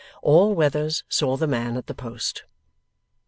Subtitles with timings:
[0.23, 2.41] All weathers saw the man at the post.